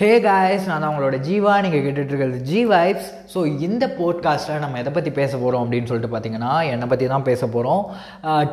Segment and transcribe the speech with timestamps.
[0.00, 1.54] Hey guys நான் தான் உங்களோட ஜீவா.
[1.60, 6.52] நீங்கள் கேட்டுட்ருக்கிறது ஜி வைப்ஸ் ஸோ இந்த போட்காஸ்ட்டில் நம்ம எதை பற்றி பேச போகிறோம் அப்படின்னு சொல்லிட்டு பார்த்தீங்கன்னா
[6.70, 7.82] என்னை பற்றி தான் பேச போகிறோம்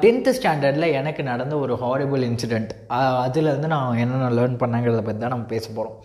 [0.02, 2.72] டென்த்து ஸ்டாண்டர்டில் எனக்கு நடந்த ஒரு ஹாரிபிள் இன்சிடெண்ட்
[3.24, 5.98] அதுலேருந்து நான் என்னென்ன லேர்ன் பண்ணேங்கிறத பற்றி தான் நம்ம பேச போகிறோம்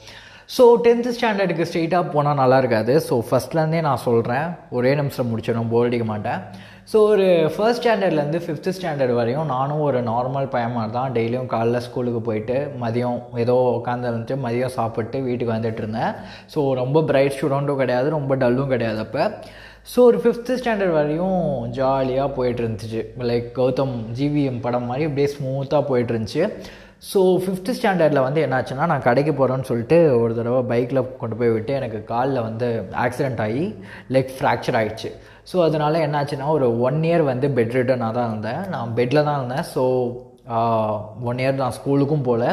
[0.54, 2.94] ஸோ டென்த்து ஸ்டாண்டர்டுக்கு ஸ்ட்ரெயிட்டாக போனால் நல்லா இருக்காது.
[3.06, 4.46] ஸோ ஃபஸ்ட்லேருந்தே நான் சொல்கிறேன்
[4.76, 6.40] ஒரே நிமிஷம் முடிச்சிடும் போர் அடிக்க மாட்டேன்.
[6.90, 11.12] ஸோ ஒரு ஃபர்ஸ்ட் ஸ்டாண்டர்ட்லேருந்து ஃபிஃப்த்து ஸ்டாண்டர்ட் வரையும் நானும் ஒரு நார்மல் பையன் மாதிரி தான்.
[11.16, 16.12] டெய்லியும் காலைல ஸ்கூலுக்கு போயிட்டு மதியம் ஏதோ உட்காந்து இருந்துட்டு மதியம் சாப்பிட்டு வீட்டுக்கு வந்துட்டு இருந்தேன்.
[16.54, 18.10] ஸோ ரொம்ப பிரைட் ஸ்டூடெண்ட்டும் கிடையாது.
[18.18, 19.24] ரொம்ப டல்லும் கிடையாது அப்போ.
[19.92, 21.40] ஸோ ஒரு ஃபிஃப்த்து ஸ்டாண்டர்ட் வரையும்
[21.80, 23.02] ஜாலியாக போயிட்டு இருந்துச்சு.
[23.30, 26.44] லைக் கௌதம் ஜிவிஎம் படம் மாதிரி அப்படியே ஸ்மூத்தாக போயிட்டு இருந்துச்சு.
[27.10, 31.72] ஸோ ஃபிஃப்த்து ஸ்டாண்டர்டில் வந்து என்னாச்சுன்னா நான் கடைக்கு போகிறேன்னு சொல்லிட்டு ஒரு தடவை பைக்கில் கொண்டு போய் விட்டு
[31.78, 32.66] எனக்கு காலில் வந்து
[33.04, 33.64] ஆக்சிடெண்ட் ஆகி
[34.16, 35.10] லெக் ஃப்ராக்சர் ஆகிடுச்சு
[35.50, 38.62] ஸோ அதனால் என்னாச்சுன்னா ஒரு ஒன் இயர் வந்து பெட் ரிட்டனாக தான் இருந்தேன்.
[38.74, 39.66] நான் பெட்டில் தான் இருந்தேன்.
[39.74, 39.82] ஸோ
[41.30, 42.44] ஒன் இயர் நான் ஸ்கூலுக்கும் போகல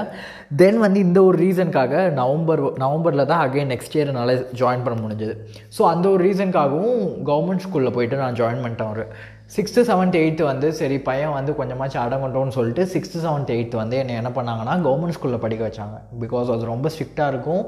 [0.59, 5.35] தென் வந்து இந்த ஒரு ரீசனுக்காக நவம்பர் நவம்பரில் தான் அகைன் நெக்ஸ்ட் இயர் என்னால் ஜாயின் பண்ண முடிஞ்சது.
[5.77, 9.05] ஸோ அந்த ஒரு ரீசனுக்காகவும் கவர்மெண்ட் ஸ்கூலில் போயிட்டு நான் ஜாயின் பண்ணிட்டேன் ஒரு
[9.53, 14.15] சிக்ஸ்த்து செவன்த் எயித்து வந்து சரி பையன் வந்து கொஞ்சமாச்சும் அடங்கட்டோன்னு சொல்லிட்டு சிக்ஸ்த்து செவன்த் எயித்து வந்து என்னை
[14.21, 15.95] என்ன பண்ணாங்கன்னா கவர்மெண்ட் ஸ்கூலில் படிக்க வச்சாங்க.
[16.23, 17.63] பிகாஸ் அது ரொம்ப ஸ்ட்ரிக்டாக இருக்கும்.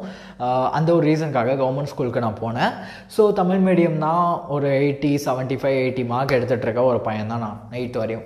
[0.77, 2.75] அந்த ஒரு ரீசனுக்காக கவர்மெண்ட் ஸ்கூலுக்கு நான் போனேன்.
[3.15, 7.45] ஸோ தமிழ் மீடியம் தான் ஒரு eighty seventy five eighty mark எடுத்துகிட்டு இருக்க ஒரு பையன் தான்
[7.47, 8.25] நான் எயித்து வரையும்.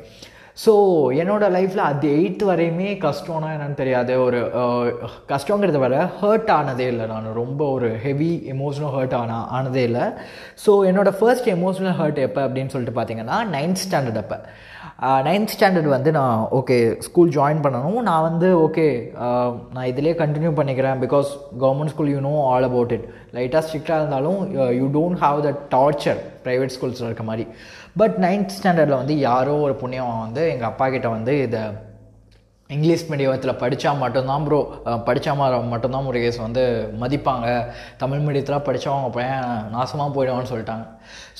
[0.63, 0.73] ஸோ
[1.21, 4.13] என்னோடய லைஃப்பில் அது எயித்து வரையுமே கஷ்டம்னா என்னென்னு தெரியாது.
[4.25, 4.39] ஒரு
[5.31, 7.27] கஷ்டங்கிறத வர ஹர்ட் ஆனதே இல்லை நான்.
[7.41, 10.05] ரொம்ப ஒரு ஹெவி எமோஷனல் ஹர்ட் ஆனா ஆனதே இல்லை.
[10.65, 14.39] ஸோ என்னோடய ஃபர்ஸ்ட் எமோஷனல் ஹர்ட் எப்போ அப்படின்னு சொல்லிட்டு பார்த்தீங்கன்னா நைன்த் ஸ்டாண்டர்ட் அப்போ.
[15.27, 17.97] நைன்த் ஸ்டாண்டர்ட் வந்து நான் ஓகே ஸ்கூல் ஜாயின் பண்ணணும்.
[18.09, 18.85] நான் வந்து ஓகே
[19.73, 21.29] நான் இதிலே கண்டினியூ பண்ணிக்கிறேன் because
[21.63, 23.07] government school you know all about it
[23.37, 24.39] லைட்டாக ஸ்ட்ரிக்டாக இருந்தாலும்
[24.79, 27.45] you don't have the torture private ஸ்கூல்ஸில் இருக்க மாதிரி.
[28.01, 31.63] பட் நைன்த் ஸ்டாண்டர்டில் வந்து யாரோ ஒரு புண்ணியம் வந்து எங்கள் அப்பா கிட்ட வந்து இதை
[32.73, 34.59] இங்கிலீஷ் மீடியத்தில் படித்தா மட்டும்தான் ப்ரோ
[35.07, 35.33] படித்தா
[35.73, 36.63] மட்டும்தான் முருகேஷ் வந்து
[37.01, 37.47] மதிப்பாங்க.
[38.01, 40.85] தமிழ் மீடியத்தில் படித்தவங்க பையன் நாசமாக போயிடுவான்னு சொல்லிட்டாங்க.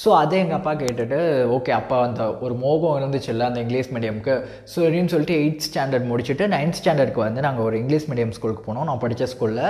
[0.01, 1.19] ஸோ அதே எங்கள் அப்பா கேட்டுட்டு
[1.55, 4.35] ஓகே அப்பா அந்த ஒரு மோகம் இருந்துச்சுல்ல அந்த இங்கிலீஷ் மீடியமுக்கு?
[4.72, 8.88] ஸோ அப்படின்னு சொல்லிட்டு எயித் ஸ்டாண்டர்ட் முடிச்சுட்டு நைன்த் ஸ்டாண்டர்டுக்கு வந்து நாங்கள் ஒரு இங்கிலீஷ் மீடியம் ஸ்கூலுக்கு போனோம்.
[8.89, 9.66] நான் படித்த ஸ்கூலில்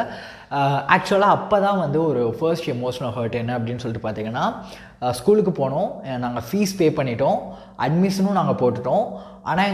[0.96, 4.46] ஆக்சுவலாக அப்போ தான் வந்து ஒரு ஃபர்ஸ்ட் எமோஷனல் ஹர்ட் என்ன அப்படின்னு சொல்லிட்டு பார்த்தீங்கன்னா
[5.20, 5.90] ஸ்கூலுக்கு போனோம்.
[6.24, 7.40] நாங்கள் ஃபீஸ் பே பண்ணிட்டோம்.
[7.86, 9.06] அட்மிஷனும் நாங்கள் போட்டுட்டோம்.
[9.50, 9.74] ஆனால்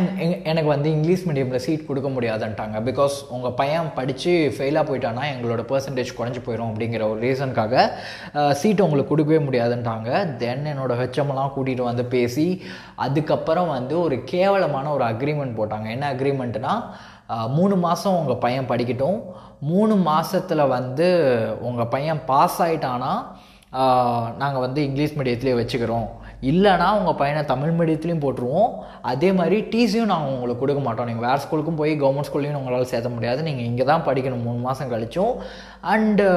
[0.52, 2.78] எனக்கு வந்து இங்கிலீஷ் மீடியமில் சீட் கொடுக்க முடியாதுன்ட்டாங்க.
[2.88, 7.84] பிகாஸ் உங்கள் பையன் படித்து ஃபெயிலாக போயிட்டானா எங்களோட பர்சன்டேஜ் குறைஞ்சி போயிடும் அப்படிங்கிற ஒரு ரீசனுக்காக
[8.62, 10.10] சீட் உங்களுக்கு கொடுக்கவே முடியாதுன்ட்டாங்க.
[10.42, 12.48] தென் என்னோடய ஹெச்எம்லாம் கூட்டிகிட்டு வந்து பேசி
[13.06, 15.88] அதுக்கப்புறம் வந்து ஒரு கேவலமான ஒரு அக்ரிமெண்ட் போட்டாங்க.
[15.96, 16.76] என்ன அக்ரிமெண்ட்னா
[17.58, 19.20] மூணு மாதம் உங்கள் பையன் படிக்கட்டும்.
[19.72, 21.08] மூணு மாதத்தில் வந்து
[21.70, 23.14] உங்கள் பையன் பாஸ் ஆகிட்டானா
[24.42, 26.08] நாங்கள் வந்து இங்கிலீஷ் மீடியத்துலேயே வச்சுக்கிறோம்.
[26.52, 28.72] இல்லைனா உங்கள் பையனை தமிழ் மீடியத்துலேயும் போட்டுருவோம்.
[29.12, 31.10] அதே மாதிரி டிசியும் நாங்கள் உங்களுக்கு கொடுக்க மாட்டோம்.
[31.10, 33.42] நீங்கள் வேறு ஸ்கூலுக்கும் போய் கவர்மெண்ட் ஸ்கூல்லையும் உங்களால் சேர்த்த முடியாது.
[33.50, 34.48] நீங்கள் இங்கே தான் படிக்கணும்.
[34.48, 35.36] மூணு மாதம் கழிச்சும்.
[35.94, 36.28] அண்டு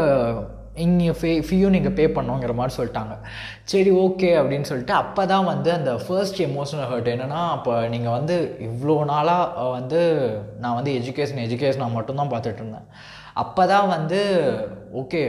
[0.85, 3.15] இங்கே ஃபே ஃபீயும் நீங்கள் பே பண்ணுங்கிற மாதிரி சொல்லிட்டாங்க.
[3.73, 8.37] சரி ஓகே அப்படின்னு சொல்லிட்டு அப்போ தான் வந்து அந்த ஃபர்ஸ்ட் எமோஷனல் ஹர்ட் என்னென்னா அப்போ நீங்கள் வந்து
[8.69, 10.01] இவ்வளோ நாளாக வந்து
[10.63, 12.89] நான் வந்து எஜுகேஷன் எஜுகேஷனாக மட்டும்தான் பார்த்துட்ருந்தேன்
[13.43, 14.19] அப்போ தான் வந்து
[15.01, 15.21] ஓகே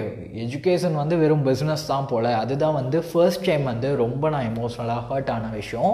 [0.44, 2.30] எஜுகேஷன் வந்து வெறும் பிஸ்னஸ் தான் போல்.
[2.42, 5.94] அதுதான் வந்து ஃபர்ஸ்ட் டைம் வந்து ரொம்ப நான் எமோஷ்னலாக ஹர்ட் ஆன விஷயம்.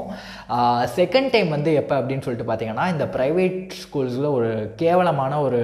[0.99, 4.49] செகண்ட் டைம் வந்து எப்போ அப்படின்னு சொல்லிட்டு பார்த்தீங்கன்னா இந்த ப்ரைவேட் ஸ்கூல்ஸில் ஒரு
[4.83, 5.61] கேவலமான ஒரு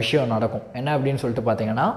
[0.00, 0.66] விஷயம் நடக்கும்.
[0.80, 1.88] என்ன அப்படின்னு சொல்லிட்டு பார்த்தீங்கன்னா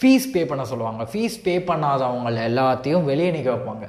[0.00, 1.02] ஃபீஸ் பே பண்ண சொல்லுவாங்க.
[1.12, 3.86] ஃபீஸ் பே பண்ணாதவங்கள எல்லாத்தையும் வெளியே நிற்க வைப்பாங்க.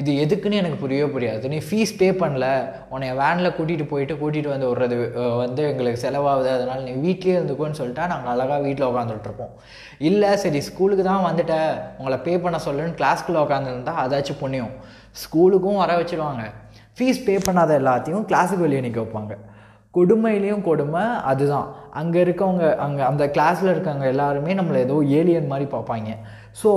[0.00, 1.48] இது எதுக்குன்னு எனக்கு புரியவே புரியாது.
[1.52, 2.46] நீ ஃபீஸ் பே பண்ணல
[2.94, 4.96] உன்னை வேனில் கூட்டிகிட்டு போயிட்டு கூட்டிகிட்டு வந்து விட்றது
[5.42, 9.52] வந்து எங்களுக்கு செலவாகுது அதனால் நீ வீட்லேயே இருந்துக்கோன்னு சொல்லிட்டா நாங்கள் அழகாக வீட்டில் உட்காந்துட்ருப்போம்
[10.10, 11.56] இல்லை சரி ஸ்கூலுக்கு தான் வந்துட்ட
[11.98, 14.74] உங்களை பே பண்ண சொல்லுன்னு கிளாஸ்க்குள்ளே உட்காந்துருந்தா அதாச்சும் புண்ணியம்.
[15.24, 16.44] ஸ்கூலுக்கும் வர வச்சுருவாங்க.
[16.96, 19.34] ஃபீஸ் பே பண்ணாத எல்லாத்தையும் கிளாஸுக்கு வெளியே நிற்க வைப்பாங்க.
[19.98, 21.68] கொடுமையிலையும் கொடுமை அதுதான்.
[22.00, 26.10] அங்கே இருக்கவங்க அங்கே அந்த கிளாஸில் இருக்கவங்க எல்லாருமே நம்மளை ஏதோ ஏலியன் மாதிரி பார்ப்பாங்க.
[26.62, 26.70] ஸோ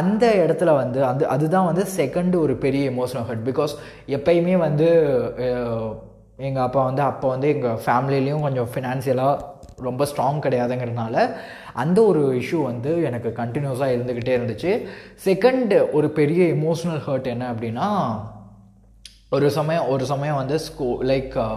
[0.00, 3.72] அந்த இடத்துல வந்து அந்த அதுதான் வந்து செகண்ட் ஒரு பெரிய எமோஷனல் ஹர்ட் பிகாஸ்
[4.16, 4.88] எப்பயுமே வந்து
[6.48, 9.44] எங்கள் அப்பா வந்து அப்போ வந்து எங்கள் ஃபேமிலிலையும் கொஞ்சம் ஃபினான்சியலாக
[9.86, 11.16] ரொம்ப ஸ்ட்ராங் கிடையாதுங்கிறதுனால
[11.82, 14.72] அந்த ஒரு இஷ்யூ வந்து எனக்கு கண்டினியூஸாக இருந்துக்கிட்டே இருந்துச்சு.
[15.28, 17.88] செகண்ட் ஒரு பெரிய எமோஷ்னல் ஹர்ட் என்ன அப்படின்னா
[19.32, 21.56] ஒரு சமயம் ஒரு சமயம் வந்து ஸ்கூ லைக் uh,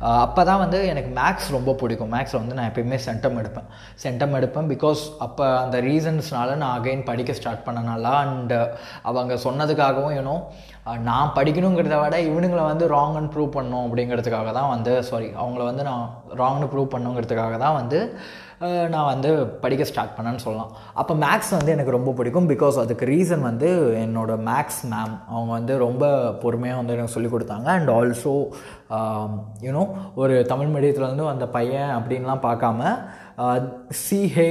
[0.00, 2.10] uh, அப்போ தான் வந்து எனக்கு மேக்ஸ் ரொம்ப பிடிக்கும்.
[2.14, 3.68] மேக்ஸில் வந்து நான் எப்பயுமே சென்டம் எடுப்பேன்.
[4.02, 8.66] சென்டம் எடுப்பேன் பிகாஸ் அப்போ அந்த ரீசன்ஸ்னால நான் அகைன் படிக்க ஸ்டார்ட் பண்ணனால அண்ட் uh,
[9.02, 10.36] அவங்க சொன்னதுக்காகவும் ஏனோ
[11.08, 16.04] நான் படிக்கணுங்கிறத விட இவனுங்களை வந்து ராங்னு ப்ரூவ் பண்ணும் அப்படிங்கிறதுக்காக தான் வந்து சாரி அவங்கள வந்து நான்
[16.42, 18.00] ராங்னு ப்ரூவ் பண்ணுங்கிறதுக்காக தான் வந்து
[18.92, 19.30] நான் வந்து
[19.62, 20.70] படிக்க ஸ்டார்ட் பண்ணேன்னு சொல்லலாம்.
[21.00, 23.68] அப்போ மேக்ஸ் வந்து எனக்கு ரொம்ப பிடிக்கும் பிகாஸ் அதுக்கு ரீசன் வந்து
[24.04, 27.68] என்னோடய மேக்ஸ் மேம் அவங்க வந்து ரொம்ப பொறுமையாக வந்து எனக்கு சொல்லிக் கொடுத்தாங்க.
[27.76, 28.34] அண்ட் ஆல்சோ
[29.66, 32.98] யூனோ ஒரு தமிழ் மீடியத்துலேருந்து அந்த பையன் அப்படின்லாம் பார்க்காம
[34.04, 34.48] she hey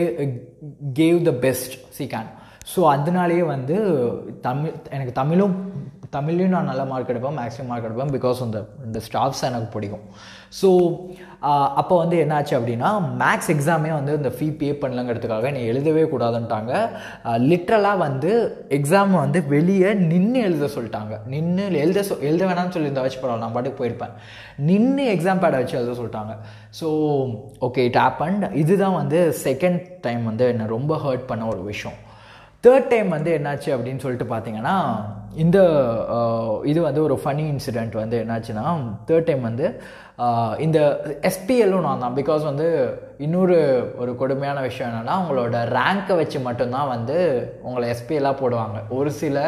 [1.02, 2.32] gave the best she can
[2.76, 3.76] so அதனாலேயே வந்து
[4.42, 5.56] தமிழ் எனக்கு தமிழும்
[6.16, 10.06] தமிழ்லையும் நான் நல்ல மார்க் எடுப்பேன் மேக்ஸிமம் மார்க் எடுப்பேன் பிகாஸ் அந்த இந்த ஸ்டாஃப்ஸ் எனக்கு பிடிக்கும்.
[10.60, 10.70] ஸோ
[11.80, 12.90] அப்போ வந்து என்னாச்சு அப்படின்னா
[13.22, 16.72] மேக்ஸ் எக்ஸாமே வந்து இந்த ஃபீ பே பண்ணலங்கிறதுக்காக நீ எழுதவே கூடாதுன்ட்டாங்க.
[17.50, 18.32] லிட்ரலாக வந்து
[18.78, 21.14] எக்ஸாம் வந்து வெளியே நின்று எழுத சொல்லிட்டாங்க.
[21.34, 24.16] நின்று எழுத சொ எழுத வேணாம்னு சொல்லி இந்த வச்சு பரவாயில்ல நான் பாட்டுக்கு போயிருப்பேன்.
[24.70, 26.36] நின்று எக்ஸாம் பேடை வச்சு எழுத சொல்லிட்டாங்க.
[26.80, 26.88] ஸோ
[27.70, 32.00] ஓகே இட் ஆப்பண்ட் இதுதான் வந்து செகண்ட் டைம் வந்து என்னை ரொம்ப ஹர்ட் பண்ண ஒரு விஷயம்.
[32.66, 34.76] தேர்ட் டைம் வந்து என்னாச்சு அப்படின்னு சொல்லிட்டு பார்த்தீங்கன்னா
[35.44, 35.58] இந்த
[36.72, 38.66] இது வந்து ஒரு ஃபனி இன்சிடெண்ட் வந்து என்னாச்சுன்னா
[39.08, 39.66] தேர்ட் டைம் வந்து
[40.66, 40.80] இந்த
[41.30, 42.16] எஸ்பிஎல்லும் நான் தான்.
[42.20, 42.68] பிகாஸ் வந்து
[43.26, 43.58] இன்னொரு
[44.02, 47.18] ஒரு கொடுமையான விஷயம் என்னென்னா உங்களோட ரேங்க்கை வச்சு மட்டும்தான் வந்து
[47.68, 48.78] உங்களை எஸ்பிஎல்லாக போடுவாங்க.
[49.00, 49.40] ஒரு சில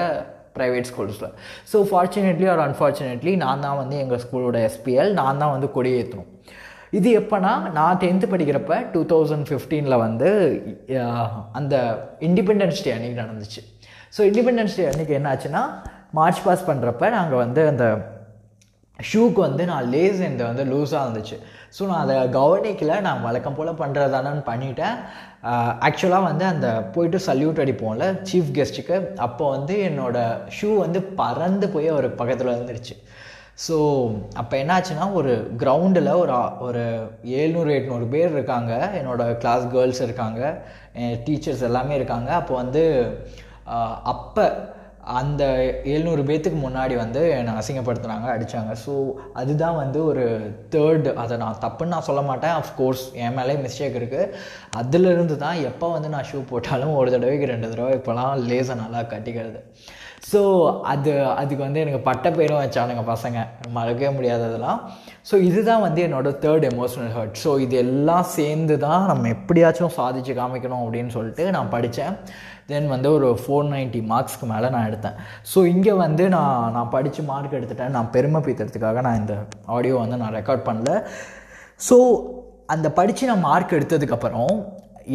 [0.57, 1.33] ப்ரைவேட் ஸ்கூல்ஸில்
[1.71, 6.31] ஸோ ஃபார்ச்சுனேட்லி ஆர் அன்ஃபார்ச்சுனேட்லி நான் தான் வந்து எங்கள் ஸ்கூலோட எஸ்பிஎல் நான் தான் வந்து கொடியேற்றணும்
[6.97, 10.29] இது எப்போனா நான் டென்த்து படிக்கிறப்ப டூ தௌசண்ட் ஃபிஃப்டீனில் வந்து
[11.59, 11.75] அந்த
[12.27, 13.63] இண்டிபெண்டன்ஸ் டே அன்றைக்கி நடந்துச்சு.
[14.17, 15.63] ஸோ இண்டிபெண்டன்ஸ் டே அன்றைக்கி என்னாச்சுன்னா
[16.19, 17.87] மார்ச் பாஸ் பண்ணுறப்ப நாங்கள் வந்து அந்த
[18.99, 21.35] ஷூக்கு வந்து நான் லேஸ் இந்த வந்து லூஸாக இருந்துச்சு.
[21.75, 22.93] ஸோ நான் அதை கவனிக்கல.
[23.07, 24.95] நான் வழக்கம் போல் பண்ணுறதானு பண்ணிட்டேன்.
[25.87, 28.95] ஆக்சுவலாக வந்து அந்த போயிட்டு சல்யூட் அடிப்போம்ல சீஃப் கெஸ்ட்டுக்கு
[29.25, 32.95] அப்போ வந்து என்னோடய ஷூ வந்து பறந்து போய் அவர் பக்கத்தில் இருந்துருச்சு
[33.65, 33.75] ஸோ
[34.39, 35.31] அப்போ என்னாச்சுன்னா ஒரு
[35.61, 36.33] கிரவுண்டில் ஒரு
[36.67, 36.83] ஒரு
[37.39, 38.73] ஏழ்நூறு எட்நூறு பேர் இருக்காங்க.
[38.99, 40.41] என்னோடய கிளாஸ் கேர்ள்ஸ் இருக்காங்க.
[41.27, 42.29] டீச்சர்ஸ் எல்லாமே இருக்காங்க.
[42.41, 42.83] அப்போ வந்து
[44.13, 44.45] அப்போ
[45.19, 45.43] அந்த
[45.91, 48.93] ஏழ்நூறு பேர்த்துக்கு முன்னாடி வந்து என்னை அசிங்கப்படுத்துனாங்க அடித்தாங்க ஸோ
[49.39, 50.23] அதுதான் வந்து ஒரு
[50.73, 52.55] தேர்டு அதை நான் தப்புன்னு நான் சொல்ல மாட்டேன்.
[52.61, 54.33] அஃப்கோர்ஸ் என் மேலே மிஸ்டேக் இருக்குது
[54.81, 59.61] அதிலிருந்து தான் எப்போ வந்து நான் ஷூ போட்டாலும் ஒரு தடவைக்கு ரெண்டு தடவை இப்போலாம் லேசை நல்லா கட்டிக்கிறது.
[60.31, 60.39] ஸோ
[60.91, 61.11] அது
[61.41, 63.37] அதுக்கு வந்து எனக்கு பட்ட பேரும் வச்சானுங்க பசங்க.
[63.75, 64.79] மறக்கவே முடியாததெல்லாம்
[65.29, 70.33] ஸோ இதுதான் வந்து என்னோடய தேர்ட் எமோஷனல் ஹர்ட் ஸோ இது எல்லாம் சேர்ந்து தான் நம்ம எப்படியாச்சும் சாதிச்சு
[70.39, 72.15] காமிக்கணும் அப்படின்னு சொல்லிட்டு நான் படித்தேன்
[72.71, 75.19] தென் வந்து ஒரு ஃபோர் நைன்ட்டி மார்க்ஸ்க்கு மேலே நான் எடுத்தேன்.
[75.51, 77.93] ஸோ இங்கே வந்து நான் நான் படித்து மார்க் எடுத்துட்டேன்.
[77.97, 79.35] நான் பெருமை பீத்துறதுக்காக நான் இந்த
[79.75, 80.91] ஆடியோ வந்து நான் ரெக்கார்ட் பண்ணல.
[81.89, 81.97] ஸோ
[82.75, 84.53] அந்த படித்து நான் மார்க் எடுத்ததுக்கப்புறம்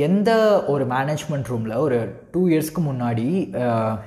[0.07, 0.31] எந்த
[0.73, 1.97] ஒரு மேனேஜ்மெண்ட் ரூமில் ஒரு
[2.33, 3.27] டூ இயர்ஸ்க்கு முன்னாடி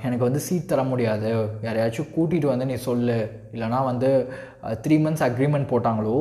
[0.05, 1.31] எனக்கு வந்து சீட் தர முடியாது.
[1.65, 3.17] யாரையாச்சும் கூட்டிகிட்டு வந்து நீ சொல்லு.
[3.55, 4.09] இல்லைனா வந்து
[4.85, 6.15] த்ரீ மந்த்ஸ் அக்ரிமெண்ட் போட்டாங்களோ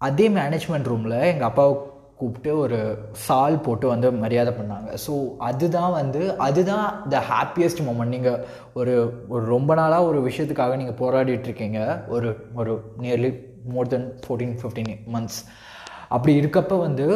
[0.00, 1.74] அதே மேனேஜ்மெண்ட் ரூமில் எங்கள் அப்பாவை
[2.20, 2.78] கூப்பிட்டு ஒரு
[3.26, 4.90] சால் போட்டு வந்து மரியாதை பண்ணாங்க.
[5.06, 5.12] ஸோ
[5.48, 8.40] அதுதான் வந்து அதுதான் த ஹாப்பியஸ்ட் மூமெண்ட் நீங்கள்
[8.80, 8.94] ஒரு
[9.28, 12.74] ஒரு ரொம்ப நாளாக ஒரு விஷயத்துக்காக நீங்கள் போராடிட்டுருக்கீங்க ஒரு ஒரு
[13.04, 13.32] nearly
[13.76, 15.40] more than fourteen fifteen months
[16.10, 17.06] அப்படி இருக்கப்போ வந்து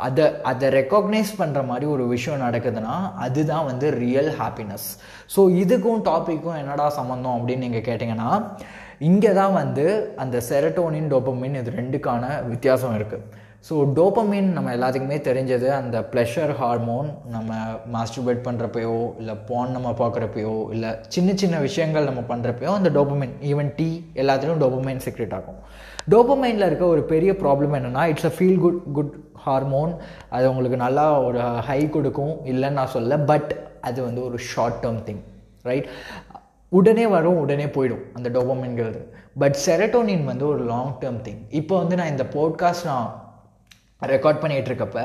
[0.00, 4.86] அதை அதை ரெக்கக்னைஸ் பண்ணுற மாதிரி ஒரு விஷயம் நடக்குதுன்னா அதுதான் வந்து ரியல் ஹாப்பினஸ்
[5.26, 8.30] ஸோ இதுக்கும் டாப்பிக்கும் என்னடா சம்மந்தம் அப்படின்னு நீங்கள் கேட்டிங்கன்னா
[9.00, 9.84] இங்கே தான் வந்து
[10.16, 13.26] அந்த செரட்டோனின் டோப்பமின் இது ரெண்டுக்கான வித்தியாசம் இருக்குது
[13.70, 17.54] ஸோ டோப்பமின் நம்ம எல்லாத்துக்குமே தெரிஞ்சது அந்த ப்ளஷர் ஹார்மோன் நம்ம
[17.92, 23.74] மாஸ்டர்பேட் பண்ணுறப்பையோ இல்லை போன் நம்ம பார்க்குறப்பையோ இல்லை சின்ன சின்ன விஷயங்கள் நம்ம பண்ணுறப்பையோ அந்த டோப்பமின் ஈவன்
[23.76, 25.58] டீ எல்லாத்துலேயும் டோப்பமைன் செக்ரெட் ஆகும்.
[26.10, 29.94] டோப்பமைனில் இருக்க ஒரு பெரிய ப்ராப்ளம் என்னென்னா it's a feel good good hormone
[30.28, 35.02] அது உங்களுக்கு நல்லா ஒரு ஹை கொடுக்கும் இல்லைன்னு நான் சொல்ல பட் அது வந்து ஒரு ஷார்ட் டேர்ம்
[35.06, 35.22] திங்
[35.62, 35.88] ரைட்
[36.68, 39.00] உடனே வரும் உடனே போயிடும் அந்த டோபமின்கிறது
[39.38, 43.08] பட் செரட்டோனின் வந்து ஒரு லாங் டேர்ம் திங் இப்போ வந்து நான் இந்த போட்காஸ்ட் நான்
[44.02, 44.98] ரெக்கார்ட் பண்ணிகிட்ருக்கப்ப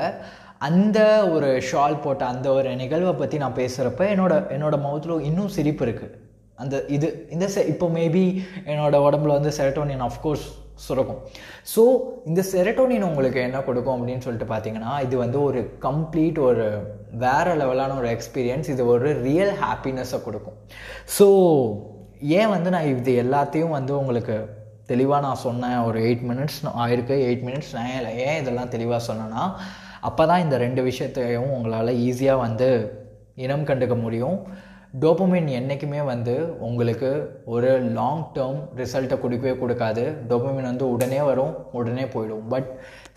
[0.68, 0.98] அந்த
[1.34, 6.20] ஒரு ஷால் போட்ட அந்த ஒரு நிகழ்வை பற்றி நான் பேசுகிறப்ப என்னோட என்னோட மவுத்தில் இன்னும் சிரிப்பு இருக்குது
[6.62, 8.26] அந்த இது இந்த செ இப்போ மேபி
[8.72, 10.44] என்னோட உடம்புல வந்து செரட்டோனின் ஆஃப்கோர்ஸ்
[10.84, 11.18] சுரக்கும்.
[11.72, 11.82] ஸோ
[12.28, 16.64] இந்த செரட்டோனின் உங்களுக்கு என்ன கொடுக்கும் அப்படின்னு சொல்லிட்டு பார்த்தீங்கன்னா இது வந்து ஒரு கம்ப்ளீட் ஒரு
[17.24, 20.56] வேறு லெவலான ஒரு எக்ஸ்பீரியன்ஸ் இது ஒரு ரியல் ஹாப்பினஸ்ஸை கொடுக்கும்.
[21.18, 21.26] ஸோ
[22.38, 24.36] ஏன் வந்து நான் இது எல்லாத்தையும் வந்து உங்களுக்கு
[24.90, 27.90] தெளிவாக நான் சொன்னேன் ஒரு எயிட் மினிட்ஸ் ஆயிருக்கு எயிட் மினிட்ஸ் நான்
[28.26, 29.44] ஏன் இதெல்லாம் தெளிவாக சொன்னேன்னா
[30.08, 32.68] அப்போ தான் இந்த ரெண்டு விஷயத்தையும் உங்களால் ஈஸியாக வந்து
[33.44, 34.38] இனம் கண்டுக்க முடியும்.
[35.02, 36.34] டோப்பமின் என்றைக்குமே வந்து
[36.66, 37.08] உங்களுக்கு
[37.54, 40.04] ஒரு லாங் டேர்ம் ரிசல்ட்டை கொடுக்கவே கொடுக்காது.
[40.30, 42.44] டோப்பமின் வந்து உடனே வரும் உடனே போயிடும்.
[42.52, 42.68] பட்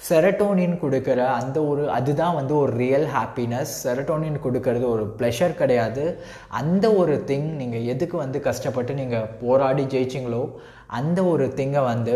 [0.07, 6.05] செரட்டோனின் கொடுக்குற அந்த ஒரு அதுதான் வந்து ஒரு ரியல் ஹாப்பினஸ் செரட்டோனின் கொடுக்கறது ஒரு ப்ளஷர் கிடையாது.
[6.61, 10.43] அந்த ஒரு திங் நீங்கள் எதுக்கு வந்து கஷ்டப்பட்டு நீங்கள் போராடி ஜெயிச்சிங்களோ
[10.99, 12.15] அந்த ஒரு திங்கை வந்து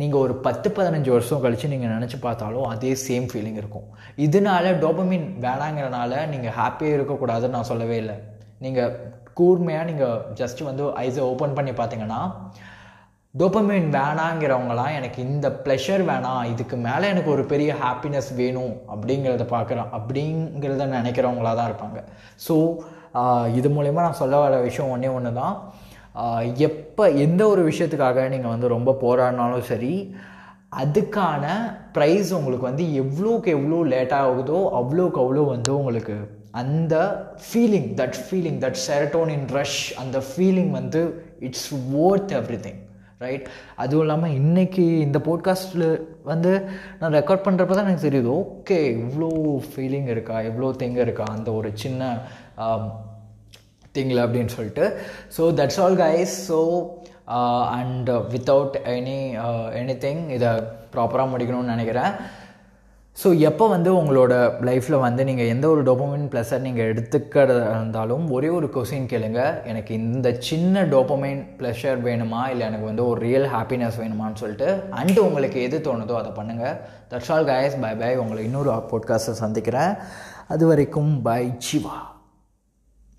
[0.00, 3.86] நீங்கள் ஒரு பத்து பதினஞ்சு வருஷம் கழித்து நீங்கள் நினச்சி பார்த்தாலும் அதே சேம் ஃபீலிங் இருக்கும்.
[4.24, 8.16] இதனால டோபமின் வேணாங்கிறனால நீங்கள் ஹாப்பியாக இருக்கக்கூடாதுன்னு நான் சொல்லவே இல்லை.
[8.64, 8.92] நீங்கள்
[9.38, 12.20] கூர்மையாக நீங்கள் ஜஸ்ட் வந்து ஐஸை ஓப்பன் பண்ணி பார்த்தீங்கன்னா
[13.34, 19.90] டோபமின் வேணாங்கிறவங்களாம் எனக்கு இந்த ப்ளஷர் வேணாம் இதுக்கு மேலே எனக்கு ஒரு பெரிய ஹாப்பினஸ் வேணும் அப்படிங்கிறத பார்க்குறோம்
[19.98, 22.00] அப்படிங்கிறத நினைக்கிறவங்களா தான் இருப்பாங்க.
[22.46, 22.54] ஸோ
[23.58, 25.54] இது மூலயமா நான் சொல்ல வர விஷயம் ஒன்றே ஒன்று தான்
[26.58, 30.14] எப்போ எந்த ஒரு விஷயத்துக்காக நீங்கள் வந்து ரொம்ப போராடினாலும் சரி
[30.78, 31.44] அதுக்கான
[31.92, 36.16] ப்ரைஸ் உங்களுக்கு வந்து எவ்வளோக்கு எவ்வளோ லேட்டாக ஆகுதோ அவ்வளோக்கு அவ்வளோ வந்து உங்களுக்கு
[36.50, 36.94] அந்த
[37.44, 42.80] feeling that feeling that serotonin rush அந்த ஃபீலிங் வந்து it's worth everything
[43.18, 45.86] right அதுவும் இல்லாமல் இன்றைக்கி இந்த போட்காஸ்ட்டில்
[46.22, 46.50] வந்து
[46.98, 49.30] நான் ரெக்கார்ட் பண்ணுறப்ப தான் எனக்கு தெரியுது ஓகே இவ்வளோ
[49.66, 52.02] ஃபீலிங் இருக்கா இவ்வளோ திங் இருக்கா அந்த ஒரு சின்ன
[53.94, 54.86] திங்கில் அப்படின்னு சொல்லிட்டு.
[55.36, 56.58] So that's all guys so
[57.78, 59.20] and without any
[60.04, 60.50] anything இதை
[60.94, 62.12] ப்ராப்பராக முடிக்கணும்னு நினைக்கிறேன்.
[63.16, 64.32] ஸோ எப்போ வந்து உங்களோட
[64.66, 69.40] லைஃப்பில் வந்து நீங்கள் எந்த ஒரு டோபமின் ப்ளஸர் நீங்கள் எடுத்துக்கிறதா இருந்தாலும் ஒரே ஒரு கொஸ்டின் கேளுங்க.
[69.70, 72.42] எனக்கு இந்த சின்ன டோபமைன் ப்ளஷர் வேணுமா?
[72.52, 74.68] இல்லை எனக்கு வந்து ஒரு ரியல் ஹாப்பினஸ் வேணுமான்னு சொல்லிட்டு.
[75.00, 76.78] அண்டு உங்களுக்கு எது தோணுதோ அதை பண்ணுங்கள்
[77.12, 79.92] that's all guys bye bye உங்களை இன்னொரு பாட்காஸ்ட்டை சந்திக்கிறேன்.
[80.54, 81.96] அது வரைக்கும் பை சிவா.